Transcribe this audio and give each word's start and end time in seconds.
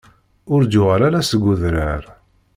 Ur 0.53 0.61
d-yuɣal 0.63 1.01
ara 1.07 1.27
seg 1.29 1.41
udrar. 1.51 2.03